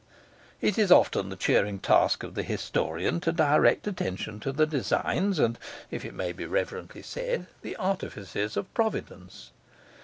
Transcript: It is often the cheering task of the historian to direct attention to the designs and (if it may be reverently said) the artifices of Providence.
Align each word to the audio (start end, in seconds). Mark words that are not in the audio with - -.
It 0.61 0.79
is 0.79 0.91
often 0.91 1.29
the 1.29 1.35
cheering 1.35 1.77
task 1.77 2.23
of 2.23 2.33
the 2.33 2.41
historian 2.41 3.19
to 3.19 3.31
direct 3.31 3.85
attention 3.85 4.39
to 4.39 4.51
the 4.51 4.65
designs 4.65 5.37
and 5.37 5.59
(if 5.91 6.03
it 6.03 6.15
may 6.15 6.31
be 6.31 6.47
reverently 6.47 7.03
said) 7.03 7.45
the 7.61 7.75
artifices 7.75 8.57
of 8.57 8.73
Providence. 8.73 9.51